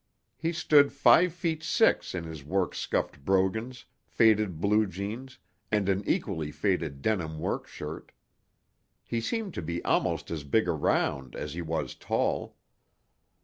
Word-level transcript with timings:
He 0.35 0.51
stood 0.51 0.91
five 0.91 1.31
feet 1.31 1.61
six 1.61 2.15
in 2.15 2.23
his 2.23 2.43
work 2.43 2.73
scuffed 2.73 3.23
brogans, 3.23 3.85
faded 4.07 4.59
blue 4.59 4.87
jeans 4.87 5.37
and 5.71 5.87
an 5.87 6.01
equally 6.07 6.51
faded 6.51 7.03
denim 7.03 7.37
work 7.37 7.67
shirt. 7.67 8.11
He 9.03 9.21
seemed 9.21 9.53
to 9.53 9.61
be 9.61 9.85
almost 9.85 10.31
as 10.31 10.43
big 10.43 10.67
around 10.67 11.35
as 11.35 11.53
he 11.53 11.61
was 11.61 11.93
tall. 11.93 12.55